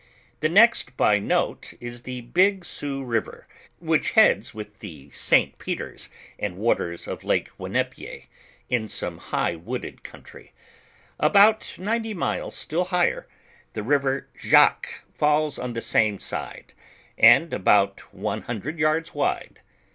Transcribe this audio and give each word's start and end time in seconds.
The 0.39 0.49
next 0.49 0.97
by 0.97 1.19
nute 1.19 1.75
is 1.79 2.01
the 2.01 2.21
Big 2.21 2.61
Hioux 2.65 3.05
ri^cr, 3.05 3.43
which 3.77 4.13
heads 4.13 4.51
with 4.51 4.79
the 4.79 5.11
St. 5.11 5.59
Peters, 5.59 6.09
and 6.39 6.57
waters 6.57 7.05
of 7.07 7.23
lake 7.23 7.49
Winnepie, 7.59 8.25
in 8.67 8.87
some 8.87 9.19
high 9.19 9.55
wooded 9.55 10.01
country. 10.01 10.53
About 11.19 11.75
ninety 11.77 12.15
miles 12.15 12.55
still 12.55 12.85
higher, 12.85 13.27
the 13.73 13.83
river 13.83 14.27
Jacque 14.39 15.03
falls 15.13 15.59
on 15.59 15.73
the 15.73 15.83
same 15.83 16.17
side; 16.17 16.73
and 17.15 17.53
about 17.53 17.99
one 18.11 18.41
hundred 18.41 18.79
yards 18.79 19.13
wide. 19.13 19.61